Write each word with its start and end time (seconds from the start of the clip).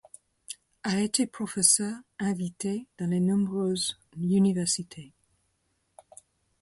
A 0.83 0.99
été 0.99 1.27
professeur 1.27 1.93
invité 2.17 2.87
dans 2.97 3.07
de 3.07 3.19
nombreuses 3.19 3.99
universités. 4.17 5.13